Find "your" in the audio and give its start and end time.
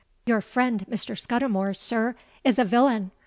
0.25-0.41